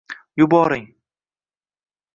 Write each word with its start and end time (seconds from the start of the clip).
yuboring 0.37 0.85